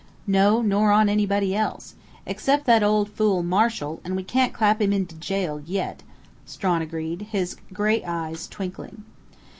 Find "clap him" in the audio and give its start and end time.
4.51-4.91